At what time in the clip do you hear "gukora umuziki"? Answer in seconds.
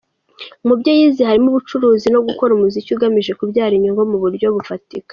2.27-2.89